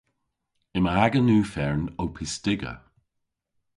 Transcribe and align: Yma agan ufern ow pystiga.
Yma 0.77 0.91
agan 1.05 1.31
ufern 1.39 1.81
ow 2.01 2.09
pystiga. 2.15 2.73